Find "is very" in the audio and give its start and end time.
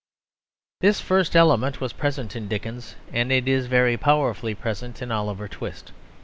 3.47-3.97